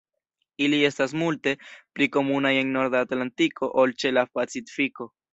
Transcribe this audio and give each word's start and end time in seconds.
Ili 0.67 0.77
estas 0.87 1.11
multe 1.23 1.51
pli 1.97 2.07
komunaj 2.15 2.53
en 2.61 2.71
norda 2.77 3.01
Atlantiko 3.07 3.69
ol 3.83 3.93
ĉe 4.05 4.11
la 4.19 4.25
Pacifiko. 4.39 5.09